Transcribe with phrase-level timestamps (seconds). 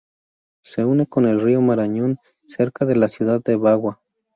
[0.63, 2.17] Se une con el río Marañón
[2.47, 4.01] cerca de la ciudad de Bagua.